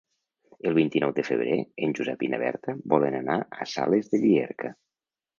[0.69, 1.57] El vint-i-nou de febrer
[1.87, 4.73] en Josep i na Berta volen anar a Sales de Llierca.